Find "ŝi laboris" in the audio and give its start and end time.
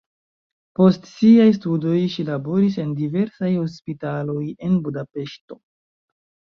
2.15-2.79